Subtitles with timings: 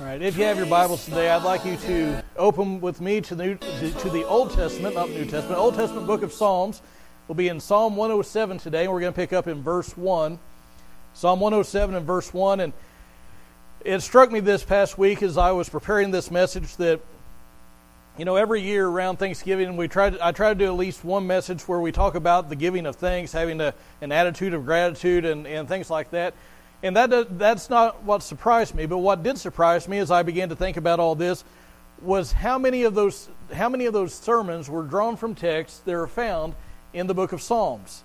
[0.00, 3.20] All right, if you have your Bibles today, I'd like you to open with me
[3.22, 3.56] to the,
[3.98, 6.80] to the Old Testament, not New Testament, Old Testament book of Psalms.
[7.26, 10.38] We'll be in Psalm 107 today, and we're going to pick up in verse 1.
[11.14, 12.60] Psalm 107 and verse 1.
[12.60, 12.72] And
[13.84, 17.00] it struck me this past week as I was preparing this message that,
[18.16, 21.02] you know, every year around Thanksgiving, we try to, I try to do at least
[21.02, 24.64] one message where we talk about the giving of thanks, having a, an attitude of
[24.64, 26.34] gratitude, and, and things like that.
[26.82, 30.48] And that, that's not what surprised me, but what did surprise me as I began
[30.50, 31.44] to think about all this
[32.00, 35.94] was how many of those, how many of those sermons were drawn from texts that
[35.94, 36.54] are found
[36.92, 38.04] in the book of Psalms.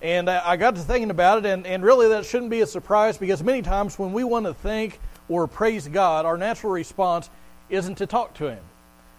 [0.00, 3.18] And I got to thinking about it, and, and really that shouldn't be a surprise
[3.18, 7.30] because many times when we want to thank or praise God, our natural response
[7.68, 8.62] isn't to talk to Him.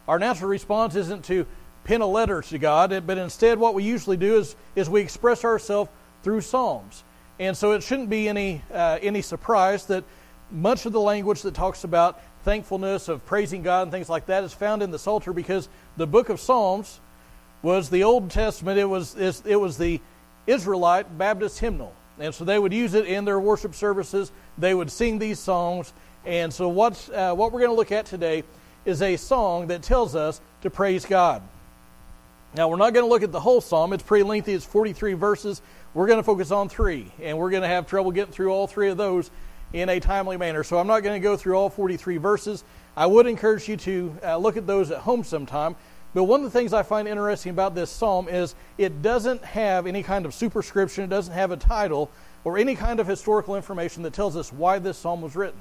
[0.08, 1.46] Our natural response isn't to
[1.84, 5.44] pen a letter to God, but instead what we usually do is, is we express
[5.44, 5.90] ourselves
[6.24, 7.04] through Psalms.
[7.40, 10.04] And so it shouldn't be any, uh, any surprise that
[10.52, 14.44] much of the language that talks about thankfulness, of praising God, and things like that
[14.44, 17.00] is found in the Psalter because the book of Psalms
[17.62, 18.78] was the Old Testament.
[18.78, 20.02] It was, it was the
[20.48, 21.94] Israelite Baptist hymnal.
[22.20, 24.32] And so they would use it in their worship services.
[24.58, 25.94] They would sing these songs.
[26.26, 28.44] And so what's, uh, what we're going to look at today
[28.84, 31.42] is a song that tells us to praise God.
[32.56, 33.94] Now, we're not going to look at the whole psalm.
[33.94, 34.54] It's pretty lengthy.
[34.54, 35.62] It's 43 verses.
[35.94, 38.68] We're going to focus on three, and we're going to have trouble getting through all
[38.68, 39.32] three of those
[39.74, 40.64] in a timely manner.
[40.64, 42.64] So I'm not going to go through all 43 verses.
[42.96, 45.76] I would encourage you to uh, look at those at home sometime.
[46.14, 49.88] But one of the things I find interesting about this psalm is it doesn't have
[49.88, 52.10] any kind of superscription, it doesn't have a title,
[52.44, 55.60] or any kind of historical information that tells us why this psalm was written.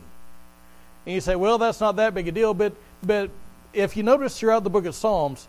[1.07, 3.31] And you say, well, that's not that big a deal, but, but
[3.73, 5.49] if you notice throughout the book of Psalms,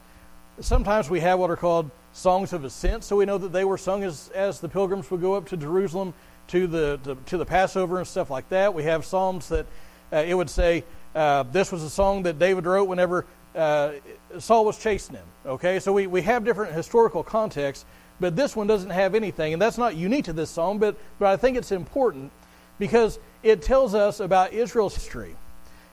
[0.61, 3.03] sometimes we have what are called songs of ascent.
[3.03, 5.57] So we know that they were sung as, as the pilgrims would go up to
[5.57, 6.13] Jerusalem
[6.47, 8.73] to the, to, to the Passover and stuff like that.
[8.73, 9.65] We have psalms that
[10.11, 10.83] uh, it would say
[11.15, 13.93] uh, this was a song that David wrote whenever uh,
[14.37, 15.25] Saul was chasing him.
[15.45, 17.85] Okay, so we, we have different historical contexts,
[18.19, 21.27] but this one doesn't have anything, and that's not unique to this song, but, but
[21.27, 22.31] I think it's important
[22.77, 25.35] because it tells us about Israel's history.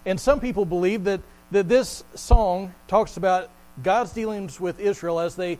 [0.05, 3.50] And some people believe that, that this song talks about
[3.82, 5.59] God's dealings with Israel as they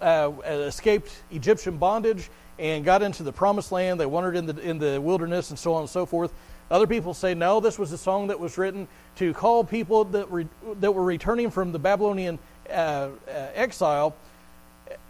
[0.00, 4.00] uh, escaped Egyptian bondage and got into the promised land.
[4.00, 6.32] They wandered in the, in the wilderness and so on and so forth.
[6.70, 10.30] Other people say, no, this was a song that was written to call people that,
[10.30, 10.46] re,
[10.80, 13.08] that were returning from the Babylonian uh, uh,
[13.54, 14.14] exile.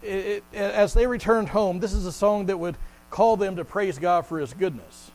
[0.01, 2.77] It, it, as they returned home, this is a song that would
[3.09, 5.11] call them to praise God for his goodness.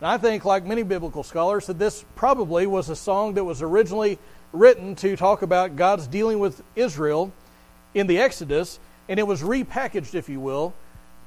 [0.00, 3.60] And I think, like many biblical scholars, that this probably was a song that was
[3.60, 4.18] originally
[4.52, 7.32] written to talk about God's dealing with Israel
[7.94, 8.78] in the Exodus,
[9.08, 10.74] and it was repackaged, if you will,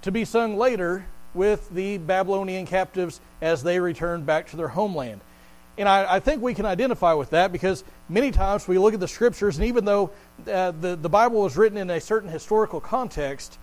[0.02, 5.22] to be sung later with the Babylonian captives as they returned back to their homeland.
[5.78, 9.00] And I, I, think we can identify with that because many times we look at
[9.00, 10.12] the scriptures, and even though
[10.48, 13.58] uh, the, the Bible was written in a certain historical context,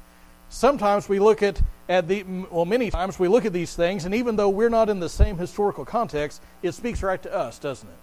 [0.48, 4.14] sometimes we look at, at the, well, many times we look at these things, and
[4.14, 7.88] even though we're not in the same historical context, it speaks right to us, doesn't
[7.88, 7.98] it?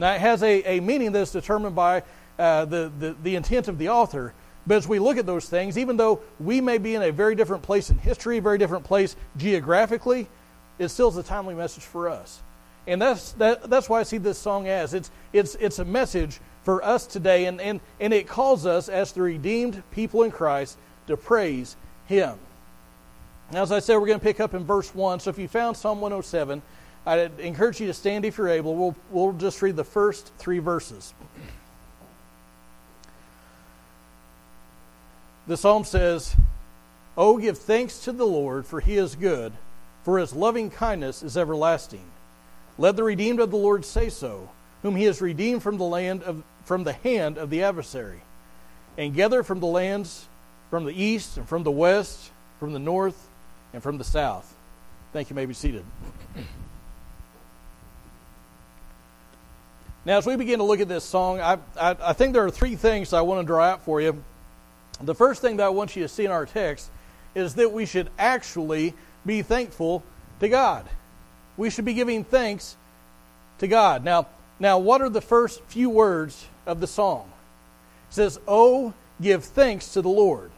[0.00, 2.02] Now, it has a, a meaning that's determined by
[2.38, 4.32] uh, the, the, the intent of the author,
[4.66, 7.34] but as we look at those things, even though we may be in a very
[7.34, 10.26] different place in history, very different place geographically,
[10.78, 12.40] it still is a timely message for us.
[12.86, 14.94] And that's, that, that's why I see this song as.
[14.94, 19.12] It's, it's, it's a message for us today, and, and, and it calls us, as
[19.12, 20.78] the redeemed people in Christ,
[21.08, 22.38] to praise Him.
[23.52, 25.20] Now, as I said, we're going to pick up in verse 1.
[25.20, 26.62] So if you found Psalm 107,
[27.06, 28.76] I'd encourage you to stand if you're able.
[28.76, 31.14] We'll, we'll just read the first three verses.
[35.46, 36.36] The psalm says,
[37.16, 39.52] Oh, give thanks to the Lord, for he is good,
[40.04, 42.04] for his loving kindness is everlasting.
[42.78, 44.50] Let the redeemed of the Lord say so,
[44.82, 48.20] whom he has redeemed from the land of from the hand of the adversary,
[48.96, 50.28] and gather from the lands
[50.70, 53.28] from the east and from the west, from the north
[53.72, 54.54] and from the south.
[55.12, 55.34] Thank you.
[55.34, 55.84] you may be seated.
[60.04, 62.50] Now, as we begin to look at this song, I, I, I think there are
[62.50, 64.24] three things I want to draw out for you
[65.02, 66.90] the first thing that I want you to see in our text
[67.34, 70.02] is that we should actually be thankful
[70.40, 70.86] to God.
[71.56, 72.76] We should be giving thanks
[73.58, 74.04] to God.
[74.04, 74.26] Now,
[74.58, 77.30] now what are the first few words of the song?
[78.10, 80.50] It says, Oh, give thanks to the Lord.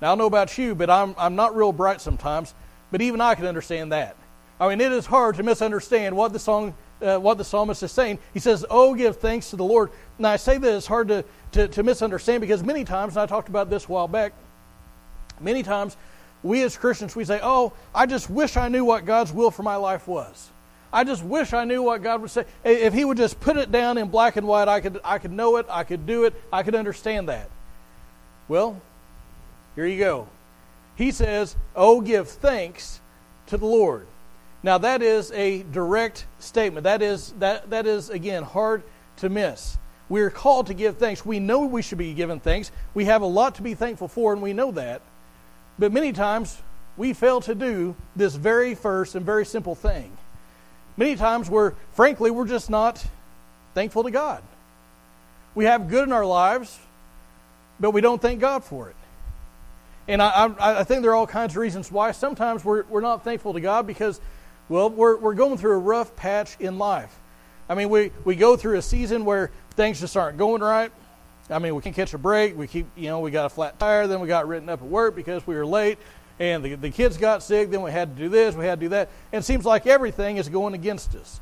[0.00, 2.54] Now, I don't know about you, but I'm, I'm not real bright sometimes,
[2.90, 4.16] but even I can understand that.
[4.60, 7.92] I mean, it is hard to misunderstand what the song, uh, what the psalmist is
[7.92, 8.18] saying.
[8.32, 11.24] He says, "Oh, give thanks to the Lord." Now, I say that it's hard to,
[11.52, 14.32] to, to misunderstand because many times, and I talked about this a while back.
[15.40, 15.96] Many times,
[16.42, 19.62] we as Christians we say, "Oh, I just wish I knew what God's will for
[19.62, 20.50] my life was.
[20.92, 22.44] I just wish I knew what God would say.
[22.62, 25.32] If He would just put it down in black and white, I could, I could
[25.32, 27.50] know it, I could do it, I could understand that.
[28.46, 28.80] Well,
[29.74, 30.28] here you go.
[30.96, 33.00] He says, Oh, give thanks
[33.46, 34.06] to the Lord.
[34.64, 36.84] Now, that is a direct statement.
[36.84, 38.82] That is, that, that is again, hard
[39.18, 39.76] to miss.
[40.08, 41.22] We're called to give thanks.
[41.24, 42.72] We know we should be given thanks.
[42.94, 45.02] We have a lot to be thankful for, and we know that.
[45.78, 46.62] But many times,
[46.96, 50.16] we fail to do this very first and very simple thing.
[50.96, 53.04] Many times, we're, frankly, we're just not
[53.74, 54.42] thankful to God.
[55.54, 56.78] We have good in our lives,
[57.78, 58.96] but we don't thank God for it.
[60.08, 62.12] And I, I, I think there are all kinds of reasons why.
[62.12, 64.22] Sometimes we're, we're not thankful to God because,
[64.68, 67.14] well, we're, we're going through a rough patch in life.
[67.68, 70.92] I mean, we, we go through a season where things just aren't going right.
[71.50, 72.56] I mean, we can't catch a break.
[72.56, 74.06] We keep, you know, we got a flat tire.
[74.06, 75.98] Then we got written up at work because we were late.
[76.38, 77.70] And the, the kids got sick.
[77.70, 78.54] Then we had to do this.
[78.54, 79.10] We had to do that.
[79.32, 81.40] And it seems like everything is going against us.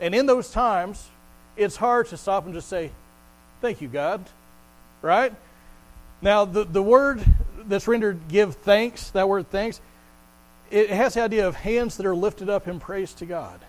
[0.00, 1.08] And in those times,
[1.56, 2.90] it's hard to stop and just say,
[3.60, 4.24] Thank you, God.
[5.00, 5.32] Right?
[6.20, 7.24] Now, the, the word
[7.66, 9.80] that's rendered give thanks, that word thanks,
[10.74, 13.60] it has the idea of hands that are lifted up in praise to God.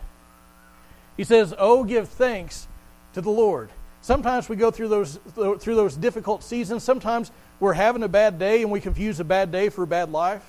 [1.16, 2.68] He says, Oh, give thanks
[3.14, 3.70] to the Lord.
[4.02, 6.84] Sometimes we go through those, through those difficult seasons.
[6.84, 10.12] Sometimes we're having a bad day and we confuse a bad day for a bad
[10.12, 10.44] life.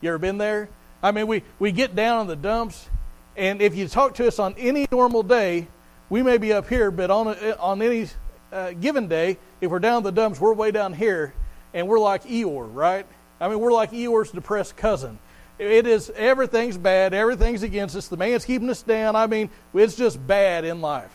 [0.00, 0.68] You ever been there?
[1.02, 2.88] I mean, we, we get down in the dumps,
[3.36, 5.68] and if you talk to us on any normal day,
[6.10, 8.08] we may be up here, but on, a, on any
[8.52, 11.32] uh, given day, if we're down in the dumps, we're way down here,
[11.72, 13.06] and we're like Eeyore, right?
[13.40, 15.18] I mean, we're like Eeyore's depressed cousin.
[15.60, 18.08] It is everything's bad, everything's against us.
[18.08, 19.14] The man's keeping us down.
[19.14, 21.12] I mean, it's just bad in life.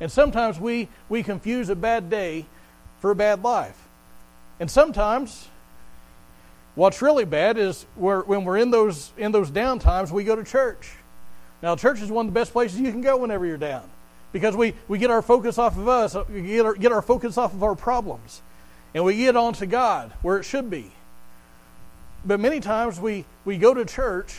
[0.00, 2.46] And sometimes we, we confuse a bad day
[2.98, 3.80] for a bad life.
[4.58, 5.46] And sometimes
[6.74, 10.34] what's really bad is we're, when we're in those, in those down times, we go
[10.34, 10.90] to church.
[11.62, 13.88] Now, church is one of the best places you can go whenever you're down
[14.32, 17.38] because we, we get our focus off of us, we get our, get our focus
[17.38, 18.42] off of our problems,
[18.94, 20.90] and we get on to God where it should be.
[22.24, 24.38] But many times we, we go to church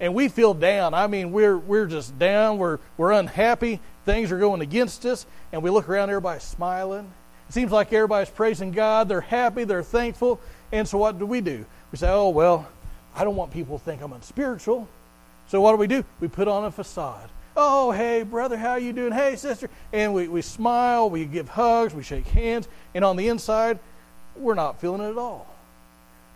[0.00, 0.94] and we feel down.
[0.94, 5.62] I mean, we're, we're just down, we're, we're unhappy, things are going against us, and
[5.62, 7.10] we look around, everybody's smiling.
[7.48, 10.40] It seems like everybody's praising God, they're happy, they're thankful.
[10.70, 11.64] And so what do we do?
[11.90, 12.68] We say, oh, well,
[13.14, 14.86] I don't want people to think I'm unspiritual.
[15.48, 16.04] So what do we do?
[16.20, 17.30] We put on a facade.
[17.56, 19.12] Oh, hey, brother, how you doing?
[19.12, 19.68] Hey, sister.
[19.92, 23.78] And we, we smile, we give hugs, we shake hands, and on the inside,
[24.36, 25.46] we're not feeling it at all.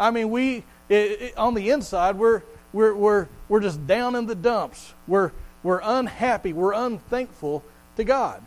[0.02, 4.26] I mean, we, it, it, on the inside, we're, we're, we're, we're just down in
[4.26, 4.94] the dumps.
[5.06, 5.30] We're,
[5.62, 6.52] we're unhappy.
[6.52, 7.62] We're unthankful
[7.96, 8.42] to God.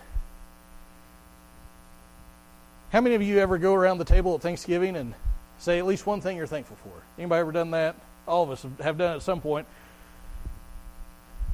[2.92, 5.14] How many of you ever go around the table at Thanksgiving and
[5.58, 6.92] say at least one thing you're thankful for?
[7.18, 7.96] Anybody ever done that?
[8.28, 9.66] All of us have done it at some point.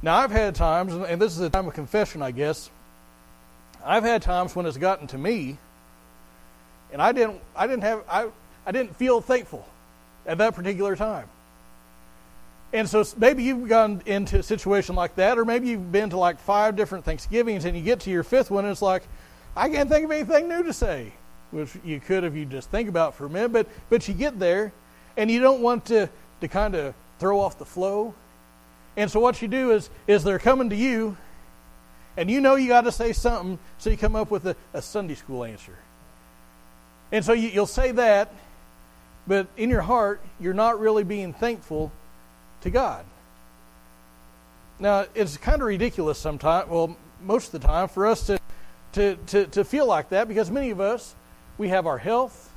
[0.02, 2.70] Now, I've had times, and this is a time of confession, I guess.
[3.84, 5.58] I've had times when it's gotten to me,
[6.92, 8.26] and I didn't, I didn't have, I,
[8.66, 9.64] I didn't feel thankful
[10.26, 11.28] at that particular time.
[12.72, 16.16] And so maybe you've gone into a situation like that, or maybe you've been to
[16.16, 19.02] like five different Thanksgivings and you get to your fifth one and it's like,
[19.54, 21.12] I can't think of anything new to say,
[21.50, 24.38] which you could if you just think about for a minute, but, but you get
[24.38, 24.72] there
[25.18, 26.08] and you don't want to,
[26.40, 28.14] to kind of throw off the flow.
[28.96, 31.18] And so what you do is, is they're coming to you
[32.16, 34.82] and you know you got to say something, so you come up with a, a
[34.82, 35.76] Sunday school answer.
[37.10, 38.32] And so you, you'll say that,
[39.26, 41.92] but in your heart, you're not really being thankful
[42.62, 43.04] to God.
[44.78, 48.38] Now, it's kind of ridiculous sometimes, well, most of the time, for us to,
[48.92, 51.14] to, to, to feel like that because many of us,
[51.58, 52.52] we have our health.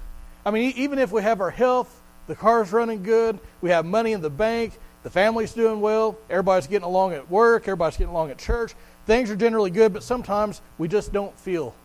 [0.46, 4.14] I mean, even if we have our health, the car's running good, we have money
[4.14, 8.32] in the bank, the family's doing well, everybody's getting along at work, everybody's getting along
[8.32, 8.74] at church,
[9.06, 11.76] things are generally good, but sometimes we just don't feel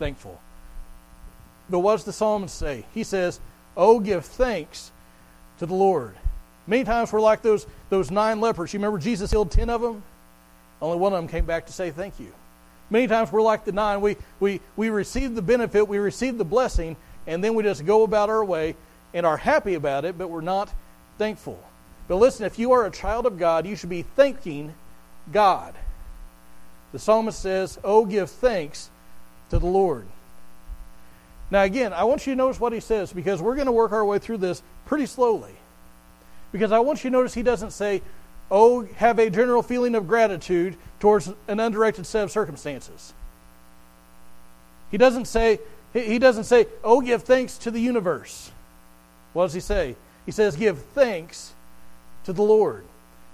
[0.00, 0.40] thankful.
[1.70, 2.84] But what does the psalmist say?
[2.92, 3.40] He says,
[3.76, 4.90] Oh, give thanks
[5.58, 6.16] to the Lord
[6.66, 8.72] Many times we're like those, those nine lepers.
[8.72, 10.02] You remember Jesus healed ten of them?
[10.82, 12.32] Only one of them came back to say thank you.
[12.90, 14.00] Many times we're like the nine.
[14.00, 18.02] We, we, we receive the benefit, we receive the blessing, and then we just go
[18.02, 18.76] about our way
[19.14, 20.72] and are happy about it, but we're not
[21.18, 21.58] thankful.
[22.08, 24.74] But listen, if you are a child of God, you should be thanking
[25.32, 25.74] God.
[26.92, 28.90] The psalmist says, Oh, give thanks
[29.50, 30.06] to the Lord.
[31.50, 33.92] Now, again, I want you to notice what he says because we're going to work
[33.92, 35.54] our way through this pretty slowly.
[36.52, 38.02] Because I want you to notice he doesn't say,
[38.50, 43.12] oh, have a general feeling of gratitude towards an undirected set of circumstances.
[44.90, 45.60] He doesn't say,
[45.92, 48.50] he doesn't say, oh, give thanks to the universe.
[49.32, 49.96] What does he say?
[50.24, 51.52] He says, give thanks
[52.24, 52.84] to the Lord.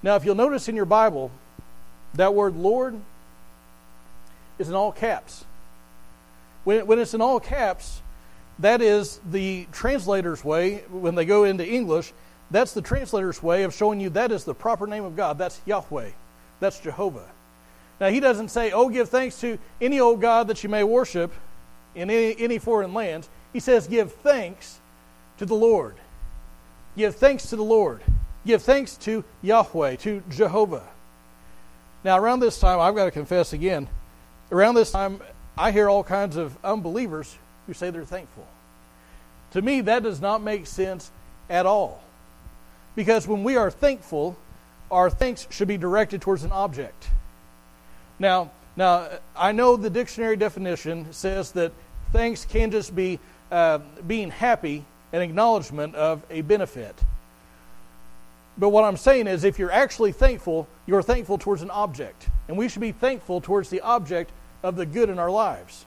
[0.03, 1.31] Now, if you'll notice in your Bible,
[2.15, 2.99] that word Lord
[4.59, 5.45] is in all caps.
[6.65, 8.03] When, when it's in all caps,
[8.59, 12.13] that is the translator's way, when they go into English,
[12.51, 15.39] that's the translator's way of showing you that is the proper name of God.
[15.39, 16.11] That's Yahweh.
[16.61, 17.29] That's Jehovah.
[18.01, 21.33] Now, he doesn't say, oh, give thanks to any old God that you may worship
[21.95, 23.29] in any, any foreign lands.
[23.53, 24.81] He says, give thanks
[25.39, 25.97] to the Lord.
[26.97, 28.03] Give thanks to the Lord.
[28.45, 30.89] Give thanks to Yahweh, to Jehovah.
[32.05, 33.89] Now, around this time, I've got to confess again,
[34.51, 35.21] around this time,
[35.57, 38.47] I hear all kinds of unbelievers who say they're thankful.
[39.53, 41.11] To me, that does not make sense
[41.51, 42.03] at all.
[42.97, 44.37] Because when we are thankful,
[44.91, 47.09] our thanks should be directed towards an object.
[48.19, 51.73] Now, now I know the dictionary definition says that
[52.13, 53.19] thanks can just be
[53.51, 56.99] uh, being happy, and acknowledgement of a benefit.
[58.57, 62.29] But what I'm saying is, if you're actually thankful, you're thankful towards an object.
[62.49, 64.31] And we should be thankful towards the object
[64.63, 65.85] of the good in our lives.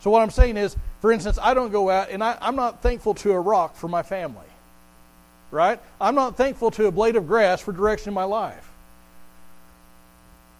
[0.00, 2.82] So, what I'm saying is, for instance, I don't go out and I, I'm not
[2.82, 4.46] thankful to a rock for my family.
[5.50, 5.80] Right?
[6.00, 8.70] I'm not thankful to a blade of grass for direction in my life.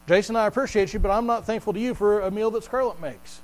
[0.09, 3.00] Jason, I appreciate you, but I'm not thankful to you for a meal that Scarlett
[3.00, 3.43] makes.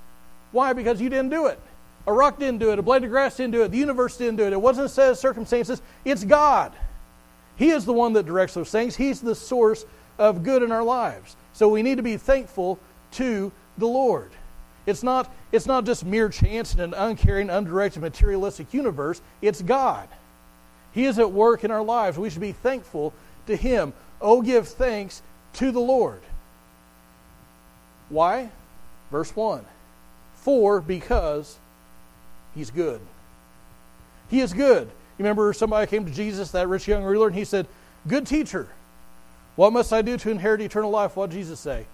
[0.53, 0.73] Why?
[0.73, 1.61] Because you didn't do it.
[2.07, 2.79] A rock didn't do it.
[2.79, 3.71] A blade of grass didn't do it.
[3.71, 4.53] The universe didn't do it.
[4.53, 5.83] It wasn't a set of circumstances.
[6.05, 6.73] It's God.
[7.57, 8.97] He is the one that directs those things.
[8.97, 9.85] He's the source
[10.19, 11.37] of good in our lives.
[11.53, 12.79] So we need to be thankful
[13.13, 14.31] to the Lord.
[14.87, 19.23] It's not, it's not just mere chance in an uncaring, undirected, materialistic universe.
[19.41, 20.09] It's God.
[20.93, 22.19] He is at work in our lives.
[22.19, 23.13] We should be thankful
[23.47, 23.93] to Him.
[24.21, 25.23] Oh, give thanks
[25.55, 26.21] to the Lord.
[28.11, 28.51] Why?
[29.11, 29.65] Verse 1
[30.35, 31.59] For because
[32.55, 33.01] He's good.
[34.29, 34.87] He is good.
[35.19, 37.67] You remember somebody came to Jesus, that rich young ruler, and he said,
[38.07, 38.69] Good teacher,
[39.57, 41.17] what must I do to inherit eternal life?
[41.17, 41.87] What did Jesus say?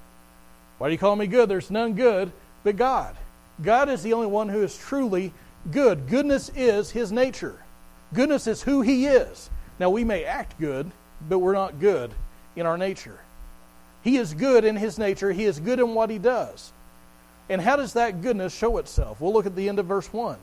[0.81, 1.51] Why do you call me good?
[1.51, 2.33] There's none good
[2.65, 3.15] but God.
[3.61, 5.35] God is the only one who is truly
[5.71, 6.09] good.
[6.09, 7.63] Goodness is his nature.
[8.15, 9.51] Goodness is who he is.
[9.79, 10.91] Now, we may act good,
[11.29, 12.15] but we're not good
[12.57, 13.21] in our nature.
[14.01, 16.73] He is good in his nature, he is good in what he does.
[17.51, 19.21] And how does that goodness show itself?
[19.21, 20.39] We'll look at the end of verse 1.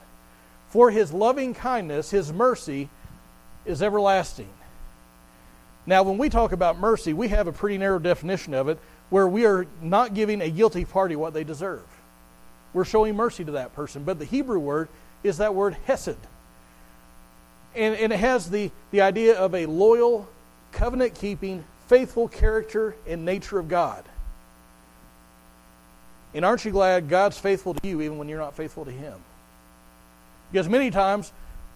[0.69, 2.89] For his loving kindness, his mercy,
[3.65, 4.53] is everlasting.
[5.87, 8.77] Now, when we talk about mercy, we have a pretty narrow definition of it
[9.09, 11.85] where we are not giving a guilty party what they deserve.
[12.73, 14.03] We're showing mercy to that person.
[14.03, 14.89] But the Hebrew word
[15.23, 16.17] is that word hesed.
[17.75, 20.27] And, and it has the, the idea of a loyal,
[20.71, 24.03] covenant keeping, faithful character and nature of God.
[26.33, 29.15] And aren't you glad God's faithful to you even when you're not faithful to Him?
[30.51, 31.31] Because many times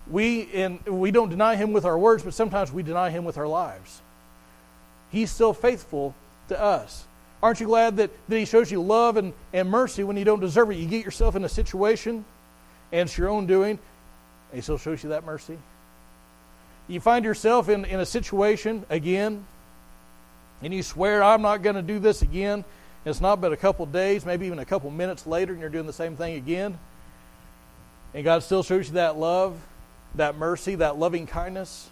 [0.09, 3.38] we, in, we don't deny Him with our words, but sometimes we deny Him with
[3.38, 4.01] our lives.
[5.11, 6.15] He's still faithful
[6.50, 7.05] to us.
[7.43, 10.39] Aren't you glad that, that He shows you love and, and mercy when you don't
[10.39, 10.75] deserve it?
[10.75, 12.24] You get yourself in a situation,
[12.91, 15.57] and it's your own doing, and He still shows you that mercy.
[16.88, 19.45] You find yourself in, in a situation again,
[20.62, 22.63] and you swear, I'm not going to do this again.
[23.05, 25.88] It's not but a couple days, maybe even a couple minutes later, and you're doing
[25.88, 26.77] the same thing again.
[28.13, 29.57] And God still shows you that love,
[30.15, 31.89] that mercy, that loving kindness.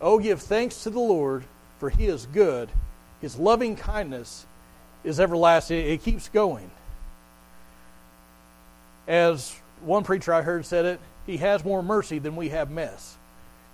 [0.00, 1.44] Oh, give thanks to the Lord,
[1.78, 2.70] for He is good.
[3.22, 4.44] His loving kindness
[5.04, 5.78] is everlasting.
[5.78, 6.70] It keeps going.
[9.08, 13.16] As one preacher I heard said it, He has more mercy than we have mess.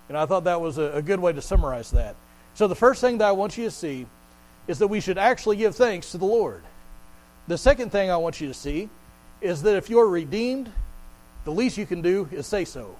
[0.09, 2.15] And I thought that was a, good way to summarize that.
[2.55, 4.07] So, the first thing that I want you to see
[4.67, 6.63] is that we should actually give thanks to the Lord.
[7.47, 8.91] The second thing I want you to see
[9.41, 10.71] is that if you're redeemed,
[11.45, 12.97] the least you can do is say so.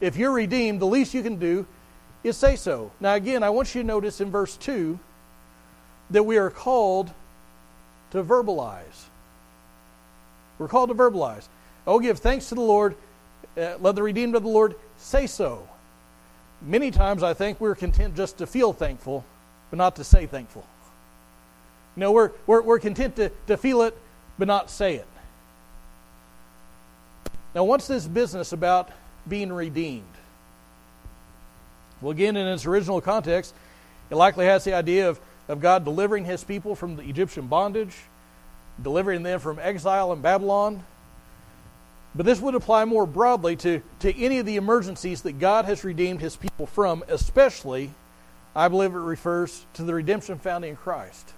[0.00, 1.66] If you're redeemed, the least you can do
[2.24, 2.90] is say so.
[3.00, 4.98] Now, again, I want you to notice in verse 2
[6.12, 7.10] that we are called
[8.12, 9.06] to verbalize.
[10.58, 11.48] We're called to verbalize.
[11.86, 12.94] Oh, give thanks to the Lord.
[13.56, 15.68] Uh, let the redeemed of the Lord say so.
[16.60, 19.24] Many times I think we're content just to feel thankful,
[19.70, 20.64] but not to say thankful.
[21.96, 23.96] You know, we're, we're, we're content to, to feel it,
[24.38, 25.06] but not say it.
[27.54, 28.90] Now, what's this business about
[29.28, 30.04] being redeemed?
[32.00, 33.54] Well, again, in its original context,
[34.10, 35.20] it likely has the idea of,
[35.52, 37.94] of God delivering his people from the Egyptian bondage,
[38.82, 40.82] delivering them from exile in Babylon.
[42.14, 45.84] But this would apply more broadly to, to any of the emergencies that God has
[45.84, 47.92] redeemed his people from, especially,
[48.54, 51.32] I believe it refers to the redemption found in Christ.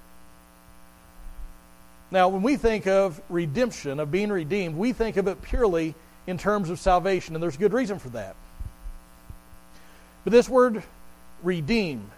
[2.11, 5.94] Now, when we think of redemption, of being redeemed, we think of it purely
[6.26, 8.35] in terms of salvation, and there's good reason for that.
[10.25, 10.83] But this word
[11.42, 12.11] redeem,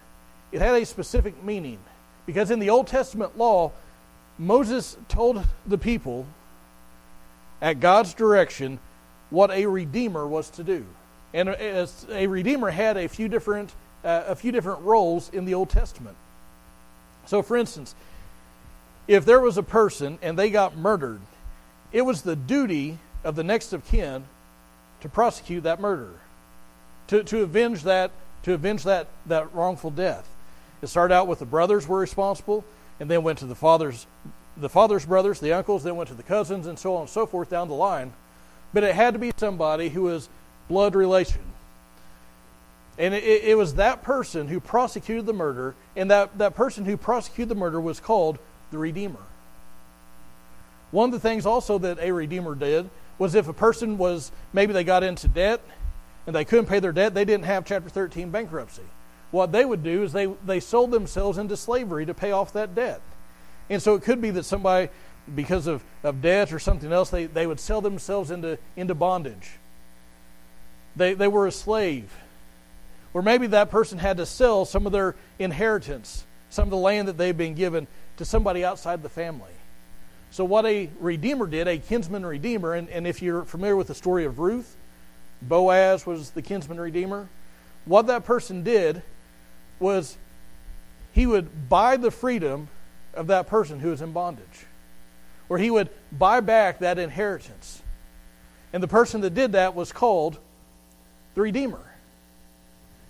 [0.51, 1.79] it had a specific meaning.
[2.27, 3.71] Because in the Old Testament law,
[4.37, 6.27] Moses told the people
[7.59, 8.77] at God's direction
[9.31, 10.85] what a redeemer was to do.
[11.33, 15.69] And a redeemer had a few different uh, a few different roles in the Old
[15.69, 16.15] Testament.
[17.25, 17.95] So for instance,
[19.07, 21.19] if there was a person and they got murdered,
[21.91, 24.25] it was the duty of the next of kin
[25.01, 26.11] to prosecute that murder,
[27.07, 28.11] to, to avenge that
[28.43, 30.25] to avenge that, that wrongful death.
[30.81, 32.63] It started out with the brothers were responsible,
[32.99, 34.07] and then went to the father's
[34.59, 37.25] the father's brothers, the uncles, then went to the cousins, and so on and so
[37.25, 38.13] forth down the line.
[38.73, 40.29] But it had to be somebody who was
[40.67, 41.41] blood relation.
[42.97, 46.97] And it, it, was that person who prosecuted the murder, and that, that person who
[46.97, 48.39] prosecuted the murder was called
[48.71, 49.21] the Redeemer.
[50.89, 54.73] One of the things also that a Redeemer did was if a person was, maybe
[54.73, 55.61] they got into debt
[56.25, 58.83] and they couldn't pay their debt, they didn't have Chapter 13 bankruptcy.
[59.31, 62.75] What they would do is they, they sold themselves into slavery to pay off that
[62.75, 63.01] debt.
[63.69, 64.89] And so it could be that somebody,
[65.33, 69.51] because of, of debt or something else, they, they would sell themselves into, into bondage.
[70.95, 72.11] They, they were a slave.
[73.13, 77.07] Or maybe that person had to sell some of their inheritance, some of the land
[77.07, 79.51] that they'd been given to somebody outside the family.
[80.29, 83.95] So, what a redeemer did, a kinsman redeemer, and, and if you're familiar with the
[83.95, 84.75] story of Ruth,
[85.41, 87.29] Boaz was the kinsman redeemer.
[87.85, 89.01] What that person did
[89.79, 90.17] was
[91.11, 92.69] he would buy the freedom
[93.13, 94.65] of that person who was in bondage,
[95.49, 97.81] or he would buy back that inheritance.
[98.73, 100.39] And the person that did that was called
[101.33, 101.95] the Redeemer.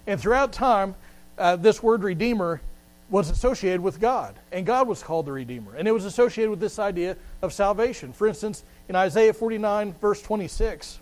[0.06, 0.96] And throughout time,
[1.38, 2.62] uh, this word Redeemer
[3.10, 5.76] was associated with God, and God was called the Redeemer.
[5.76, 8.14] And it was associated with this idea of salvation.
[8.14, 11.00] For instance, in Isaiah 49, verse 26,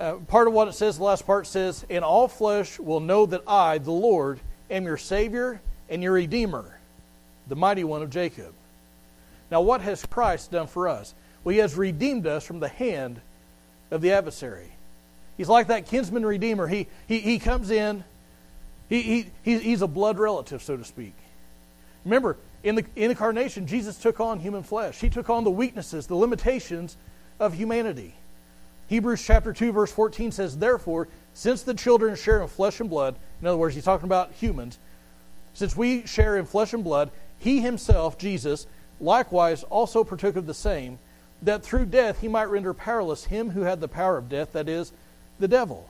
[0.00, 3.26] uh, part of what it says, the last part says, And all flesh will know
[3.26, 4.40] that I, the Lord,
[4.70, 6.78] am your Savior and your Redeemer,
[7.46, 8.54] the mighty one of Jacob.
[9.50, 11.14] Now, what has Christ done for us?
[11.44, 13.20] Well, He has redeemed us from the hand
[13.90, 14.72] of the adversary.
[15.36, 16.66] He's like that kinsman redeemer.
[16.66, 18.04] He, he, he comes in,
[18.88, 21.14] he, he, he's a blood relative, so to speak.
[22.04, 25.00] Remember, in the incarnation, Jesus took on human flesh.
[25.00, 26.96] He took on the weaknesses, the limitations
[27.38, 28.14] of humanity.
[28.90, 33.14] Hebrews chapter 2 verse 14 says, "Therefore, since the children share in flesh and blood,
[33.40, 34.80] in other words, he's talking about humans,
[35.54, 38.66] since we share in flesh and blood, he himself, Jesus,
[39.00, 40.98] likewise also partook of the same,
[41.40, 44.68] that through death he might render powerless him who had the power of death, that
[44.68, 44.90] is,
[45.38, 45.88] the devil."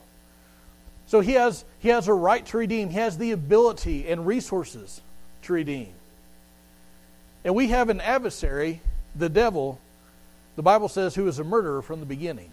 [1.07, 2.91] So he has he has a right to redeem.
[2.91, 5.01] He has the ability and resources
[5.41, 5.91] to redeem.
[7.43, 8.79] And we have an adversary,
[9.15, 9.79] the devil,
[10.55, 12.51] the Bible says, who is a murderer from the beginning.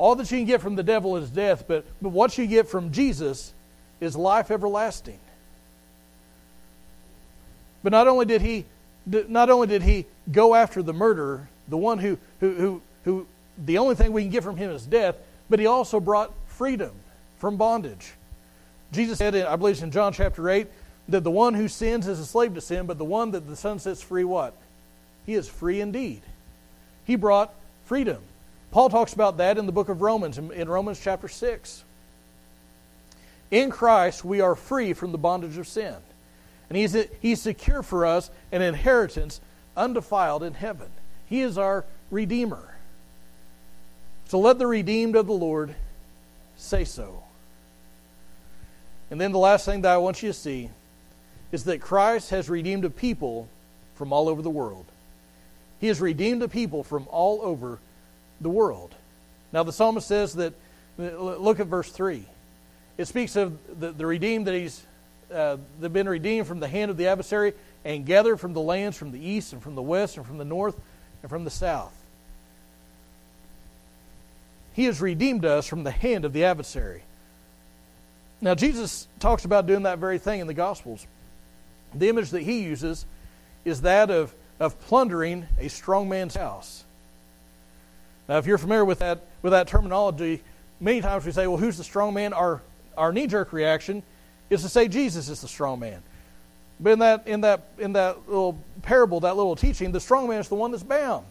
[0.00, 2.66] All that you can get from the devil is death, but, but what you get
[2.66, 3.52] from Jesus
[4.00, 5.18] is life everlasting.
[7.82, 8.64] But not only did he
[9.06, 13.26] not only did he go after the murderer, the one who, who, who, who
[13.58, 15.16] the only thing we can get from him is death,
[15.50, 16.92] but he also brought freedom
[17.36, 18.14] from bondage.
[18.92, 20.66] Jesus said, I believe it's in John chapter 8,
[21.10, 23.56] that the one who sins is a slave to sin, but the one that the
[23.56, 24.54] Son sets free, what?
[25.26, 26.22] He is free indeed.
[27.04, 27.52] He brought
[27.84, 28.22] freedom.
[28.70, 31.84] Paul talks about that in the book of Romans, in Romans chapter 6.
[33.50, 35.96] In Christ, we are free from the bondage of sin.
[36.68, 39.40] And he's, he's secure for us an inheritance
[39.76, 40.88] undefiled in heaven.
[41.26, 42.76] He is our Redeemer.
[44.26, 45.74] So let the redeemed of the Lord
[46.56, 47.24] say so.
[49.10, 50.70] And then the last thing that I want you to see
[51.50, 53.48] is that Christ has redeemed a people
[53.96, 54.86] from all over the world.
[55.80, 57.80] He has redeemed a people from all over
[58.40, 58.94] the world.
[59.52, 60.54] Now, the psalmist says that,
[60.96, 62.24] look at verse 3.
[62.98, 64.84] It speaks of the, the redeemed that he's
[65.32, 69.12] uh, been redeemed from the hand of the adversary and gathered from the lands from
[69.12, 70.78] the east and from the west and from the north
[71.22, 71.94] and from the south.
[74.72, 77.02] He has redeemed us from the hand of the adversary.
[78.40, 81.06] Now, Jesus talks about doing that very thing in the Gospels.
[81.94, 83.04] The image that he uses
[83.64, 86.84] is that of, of plundering a strong man's house.
[88.30, 90.40] Now, if you're familiar with that, with that terminology,
[90.78, 92.32] many times we say, well, who's the strong man?
[92.32, 92.62] Our,
[92.96, 94.04] our knee jerk reaction
[94.50, 96.00] is to say Jesus is the strong man.
[96.78, 100.38] But in that, in, that, in that little parable, that little teaching, the strong man
[100.38, 101.26] is the one that's bound.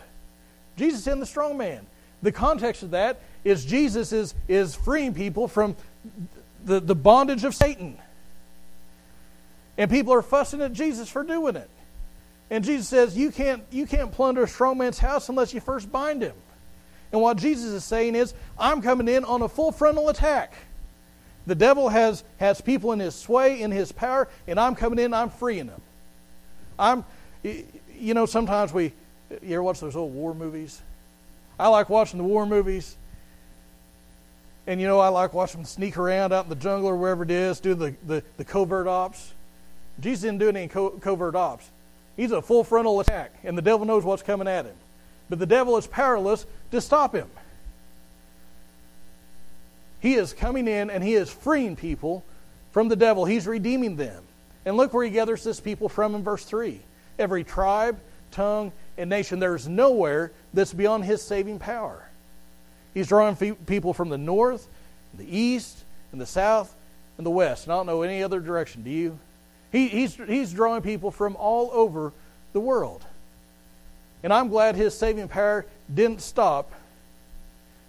[0.75, 1.87] Jesus is the strong man.
[2.21, 5.77] The context of that is Jesus is, is freeing people from
[6.65, 7.97] the, the bondage of Satan.
[9.77, 11.69] And people are fussing at Jesus for doing it.
[12.49, 15.89] And Jesus says, you can't, you can't plunder a strong man's house unless you first
[15.89, 16.35] bind him.
[17.11, 20.53] And what Jesus is saying is, I'm coming in on a full frontal attack.
[21.47, 25.13] The devil has, has people in his sway, in his power, and I'm coming in,
[25.13, 25.81] I'm freeing them.
[26.77, 27.03] I'm,
[27.43, 28.93] you know, sometimes we,
[29.41, 30.81] you ever watch those old war movies?
[31.59, 32.95] I like watching the war movies.
[34.67, 37.23] And, you know, I like watching them sneak around out in the jungle or wherever
[37.23, 39.33] it is, do the, the, the covert ops.
[39.99, 41.69] Jesus didn't do any co- covert ops.
[42.15, 44.75] He's a full frontal attack, and the devil knows what's coming at him.
[45.29, 47.29] But the devil is powerless to stop him.
[49.99, 52.23] He is coming in and he is freeing people
[52.71, 53.25] from the devil.
[53.25, 54.23] He's redeeming them.
[54.65, 56.79] And look where he gathers this people from in verse 3.
[57.17, 57.99] Every tribe,
[58.31, 59.39] tongue, and nation.
[59.39, 62.07] There's nowhere that's beyond his saving power.
[62.93, 64.67] He's drawing people from the north,
[65.13, 66.73] the east, and the south,
[67.17, 67.65] and the west.
[67.65, 68.83] And I don't know any other direction.
[68.83, 69.19] Do you?
[69.71, 72.13] He, he's, he's drawing people from all over
[72.53, 73.05] the world.
[74.23, 76.71] And I'm glad his saving power didn't stop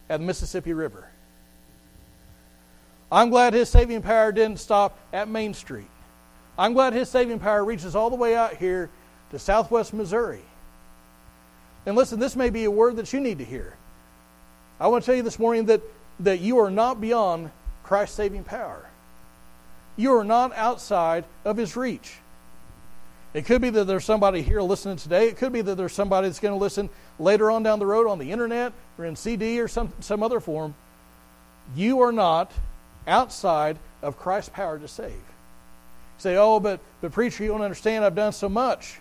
[0.08, 1.08] at the Mississippi River.
[3.12, 5.90] I'm glad his saving power didn't stop at Main Street.
[6.56, 8.90] I'm glad his saving power reaches all the way out here
[9.30, 10.42] to southwest Missouri.
[11.86, 13.76] And listen, this may be a word that you need to hear.
[14.78, 15.82] I want to tell you this morning that,
[16.20, 17.50] that you are not beyond
[17.82, 18.88] Christ's saving power.
[19.96, 22.18] You are not outside of his reach.
[23.32, 25.28] It could be that there's somebody here listening today.
[25.28, 28.08] It could be that there's somebody that's going to listen later on down the road
[28.08, 30.74] on the internet or in CD or some, some other form.
[31.76, 32.50] You are not
[33.06, 35.12] outside of Christ's power to save.
[35.12, 35.20] You
[36.18, 38.04] say, oh, but, but preacher, you don't understand.
[38.04, 38.98] I've done so much.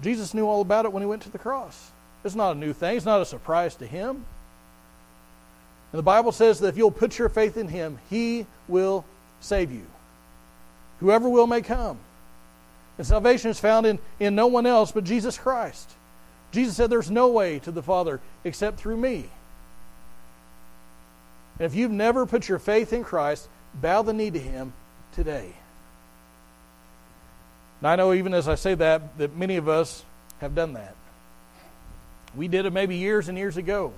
[0.00, 1.90] Jesus knew all about it when he went to the cross.
[2.24, 4.24] It's not a new thing, it's not a surprise to him.
[5.92, 9.04] And the Bible says that if you'll put your faith in him, he will
[9.40, 9.86] save you.
[11.00, 11.98] Whoever will may come.
[12.96, 15.90] And salvation is found in, in no one else but Jesus Christ.
[16.52, 19.28] Jesus said, There's no way to the Father except through me.
[21.58, 24.72] And if you've never put your faith in Christ, bow the knee to Him
[25.12, 25.52] today.
[27.80, 30.04] And I know, even as I say that, that many of us
[30.40, 30.94] have done that.
[32.36, 33.92] We did it maybe years and years ago.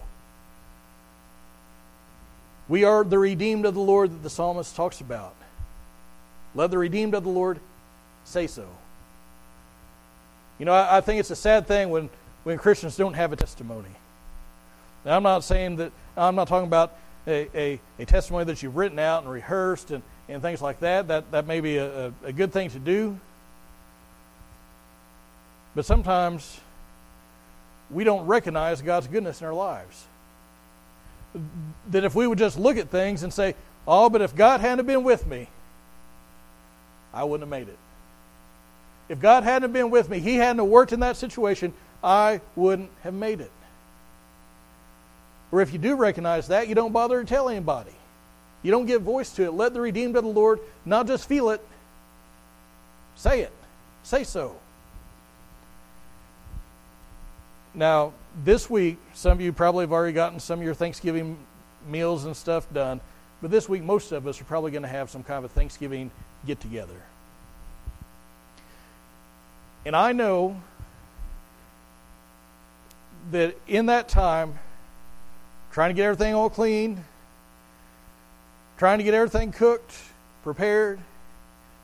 [2.68, 5.34] We are the redeemed of the Lord that the psalmist talks about.
[6.54, 7.60] Let the redeemed of the Lord
[8.24, 8.66] say so.
[10.58, 12.08] You know, I, I think it's a sad thing when,
[12.44, 13.90] when Christians don't have a testimony.
[15.04, 18.76] Now, I'm not saying that, I'm not talking about a, a, a, testimony that you've
[18.76, 21.08] written out and rehearsed and, and things like that.
[21.08, 23.18] That, that may be a, a good thing to do.
[25.74, 26.60] But sometimes
[27.90, 30.04] we don't recognize God's goodness in our lives.
[31.90, 33.54] That if we would just look at things and say,
[33.86, 35.48] oh, but if God hadn't been with me,
[37.12, 37.78] I wouldn't have made it.
[39.08, 43.14] If God hadn't been with me, He hadn't worked in that situation, I wouldn't have
[43.14, 43.52] made it.
[45.52, 47.92] Or if you do recognize that, you don't bother to tell anybody.
[48.62, 49.52] You don't give voice to it.
[49.52, 51.64] Let the redeemed of the Lord not just feel it,
[53.14, 53.52] say it.
[54.02, 54.56] Say so.
[57.74, 58.12] Now,
[58.44, 61.36] this week, some of you probably have already gotten some of your Thanksgiving
[61.88, 63.00] meals and stuff done,
[63.42, 65.54] but this week, most of us are probably going to have some kind of a
[65.54, 66.10] Thanksgiving
[66.46, 67.02] get together.
[69.86, 70.60] And I know
[73.30, 74.58] that in that time,
[75.70, 77.04] trying to get everything all clean,
[78.78, 79.94] trying to get everything cooked,
[80.42, 80.98] prepared.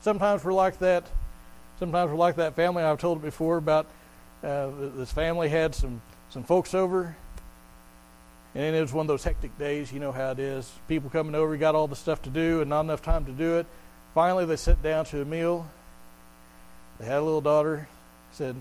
[0.01, 1.05] Sometimes we're like that.
[1.79, 2.83] Sometimes we're like that family.
[2.83, 3.85] I've told it before about
[4.43, 7.15] uh, this family had some some folks over,
[8.53, 9.93] and it was one of those hectic days.
[9.93, 10.69] You know how it is.
[10.89, 13.31] People coming over, you got all the stuff to do, and not enough time to
[13.31, 13.65] do it.
[14.13, 15.65] Finally, they sit down to a meal.
[16.99, 17.87] They had a little daughter.
[18.33, 18.55] Said,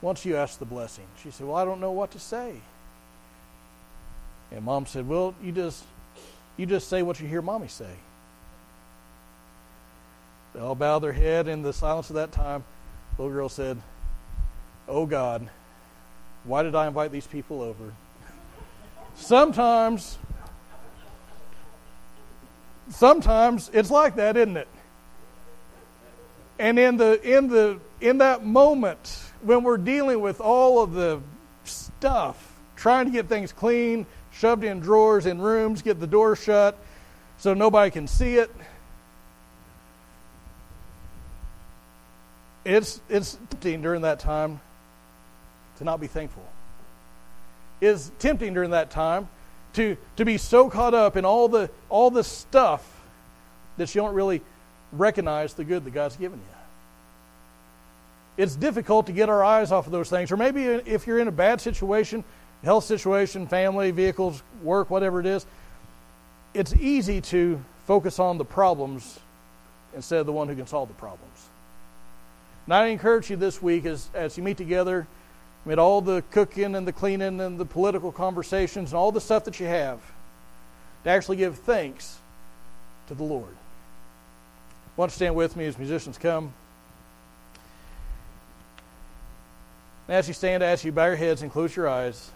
[0.00, 2.60] "Once you ask the blessing." She said, "Well, I don't know what to say."
[4.50, 5.84] And mom said, "Well, you just
[6.56, 7.96] you just say what you hear mommy say."
[10.52, 12.64] They all bowed their head in the silence of that time.
[13.16, 13.82] The little girl said,
[14.86, 15.48] "Oh God,
[16.44, 17.92] why did I invite these people over?"
[19.16, 20.18] Sometimes
[22.90, 24.68] sometimes it's like that, isn't it?
[26.58, 31.20] And in the in the in that moment when we're dealing with all of the
[31.64, 36.78] stuff, trying to get things clean, shoved in drawers in rooms, get the door shut
[37.38, 38.50] so nobody can see it.
[42.66, 44.60] It's it's tempting during that time
[45.78, 46.46] to not be thankful.
[47.80, 49.28] It's tempting during that time
[49.74, 52.86] to, to be so caught up in all the all the stuff
[53.78, 54.42] that you don't really
[54.92, 56.53] recognize the good that God's given you.
[58.36, 60.32] It's difficult to get our eyes off of those things.
[60.32, 62.24] Or maybe if you're in a bad situation,
[62.64, 65.46] health situation, family, vehicles, work, whatever it is,
[66.52, 69.20] it's easy to focus on the problems
[69.94, 71.48] instead of the one who can solve the problems.
[72.66, 75.06] And I encourage you this week as, as you meet together,
[75.64, 79.44] amid all the cooking and the cleaning and the political conversations and all the stuff
[79.44, 80.00] that you have,
[81.04, 82.18] to actually give thanks
[83.08, 83.54] to the Lord.
[84.98, 86.54] You stand with me as musicians come?
[90.06, 92.30] And as you stand, I ask you bow your heads and close your eyes.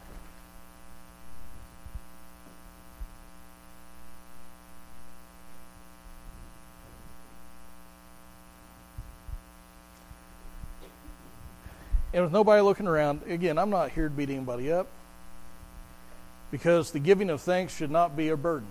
[12.13, 14.87] And with nobody looking around, again, I'm not here to beat anybody up
[16.51, 18.69] because the giving of thanks should not be a burden.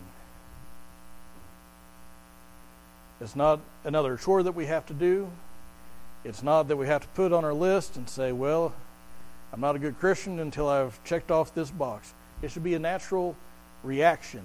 [3.21, 5.29] It's not another chore that we have to do.
[6.23, 8.73] It's not that we have to put on our list and say, well,
[9.53, 12.13] I'm not a good Christian until I've checked off this box.
[12.41, 13.36] It should be a natural
[13.83, 14.43] reaction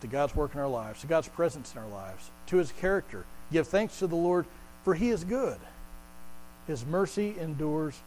[0.00, 3.24] to God's work in our lives, to God's presence in our lives, to His character.
[3.52, 4.46] Give thanks to the Lord,
[4.84, 5.58] for He is good.
[6.66, 7.98] His mercy endures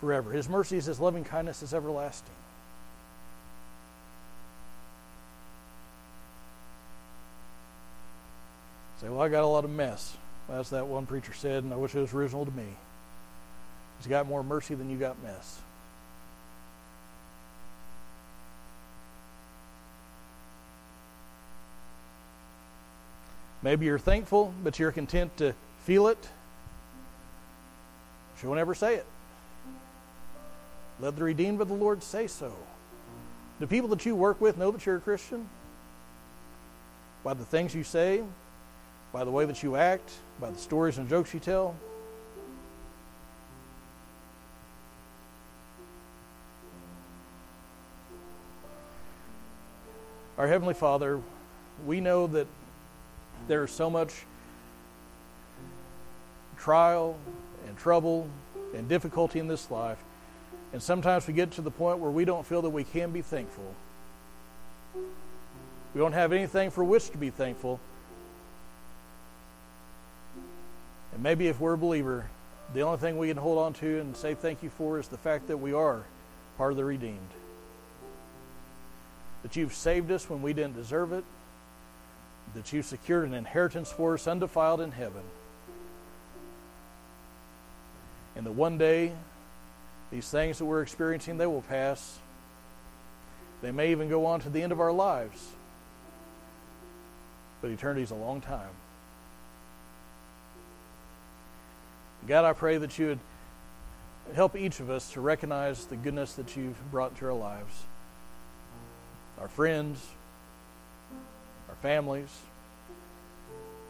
[0.00, 0.32] forever.
[0.32, 2.34] His mercy is His loving kindness is everlasting.
[9.00, 10.16] Say, well, I got a lot of mess.
[10.48, 12.66] That's that one preacher said, and I wish it was original to me.
[13.98, 15.60] He's got more mercy than you got mess.
[23.62, 25.52] Maybe you're thankful, but you're content to
[25.84, 26.28] feel it.
[28.40, 29.06] She won't ever say it.
[31.00, 32.52] Let the redeemed of the Lord say so.
[33.58, 35.48] Do people that you work with know that you're a Christian?
[37.24, 38.22] By the things you say,
[39.12, 41.74] by the way that you act, by the stories and jokes you tell?
[50.38, 51.20] Our Heavenly Father,
[51.84, 52.46] we know that
[53.48, 54.14] there is so much
[56.56, 57.16] trial
[57.66, 58.28] and trouble
[58.72, 59.98] and difficulty in this life.
[60.72, 63.20] And sometimes we get to the point where we don't feel that we can be
[63.20, 63.74] thankful.
[64.94, 67.80] We don't have anything for which to be thankful.
[71.12, 72.26] And maybe if we're a believer,
[72.74, 75.18] the only thing we can hold on to and say thank you for is the
[75.18, 76.04] fact that we are
[76.56, 77.28] part of the redeemed
[79.42, 81.24] that you've saved us when we didn't deserve it,
[82.54, 85.22] that you've secured an inheritance for us undefiled in heaven.
[88.36, 89.12] And that one day,
[90.10, 92.18] these things that we're experiencing, they will pass.
[93.62, 95.44] They may even go on to the end of our lives.
[97.60, 98.70] But eternity is a long time.
[102.26, 103.18] God, I pray that you would
[104.34, 107.84] help each of us to recognize the goodness that you've brought to our lives
[109.40, 110.04] our friends,
[111.68, 112.36] our families,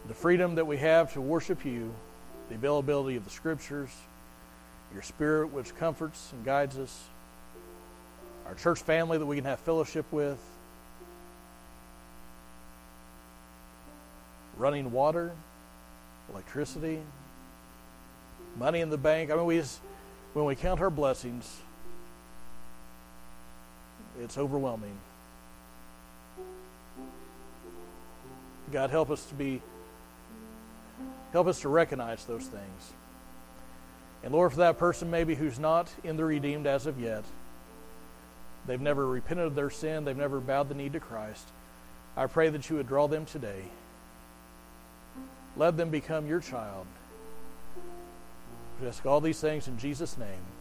[0.06, 1.92] the freedom that we have to worship you,
[2.48, 3.90] the availability of the scriptures,
[4.92, 7.04] your spirit which comforts and guides us,
[8.46, 10.38] our church family that we can have fellowship with,
[14.56, 15.32] running water,
[16.32, 17.00] electricity,
[18.58, 19.30] money in the bank.
[19.30, 19.80] I mean, we just,
[20.32, 21.60] when we count our blessings,
[24.20, 24.96] it's overwhelming.
[28.72, 29.62] God, help us to be,
[31.32, 32.92] help us to recognize those things.
[34.22, 37.24] And Lord, for that person maybe who's not in the redeemed as of yet,
[38.66, 41.48] they've never repented of their sin, they've never bowed the knee to Christ,
[42.16, 43.62] I pray that you would draw them today.
[45.56, 46.86] Let them become your child.
[48.80, 50.57] Just all these things in Jesus' name.